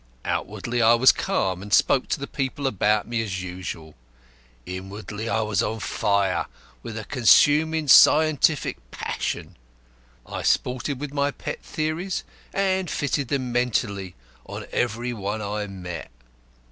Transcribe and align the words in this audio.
Outwardly 0.25 0.81
I 0.81 0.95
was 0.95 1.11
calm, 1.11 1.61
and 1.61 1.71
spoke 1.71 2.07
to 2.07 2.19
the 2.19 2.25
people 2.25 2.65
about 2.65 3.07
me 3.07 3.21
as 3.21 3.43
usual. 3.43 3.93
Inwardly 4.65 5.29
I 5.29 5.41
was 5.41 5.61
on 5.61 5.79
fire 5.79 6.47
with 6.81 6.97
a 6.97 7.03
consuming 7.05 7.87
scientific 7.87 8.77
passion. 8.89 9.57
I 10.25 10.41
sported 10.41 10.99
with 10.99 11.13
my 11.13 11.29
pet 11.29 11.61
theories, 11.61 12.23
and 12.51 12.89
fitted 12.89 13.27
them 13.27 13.51
mentally 13.51 14.15
on 14.43 14.65
every 14.71 15.13
one 15.13 15.39
I 15.39 15.67
met. 15.67 16.09